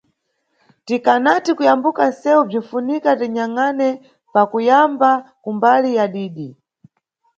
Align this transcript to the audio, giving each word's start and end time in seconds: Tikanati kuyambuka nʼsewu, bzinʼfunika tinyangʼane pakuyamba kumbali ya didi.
Tikanati 0.85 1.51
kuyambuka 1.57 2.03
nʼsewu, 2.09 2.41
bzinʼfunika 2.49 3.09
tinyangʼane 3.19 3.87
pakuyamba 4.33 5.09
kumbali 5.43 5.89
ya 5.97 6.05
didi. 6.13 6.47